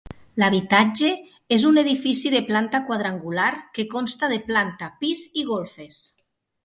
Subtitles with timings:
[0.43, 1.09] L'habitatge
[1.57, 6.01] és un edifici de planta quadrangular que consta de planta, pis i golfes.